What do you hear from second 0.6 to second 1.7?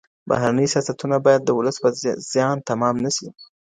سیاستونه باید د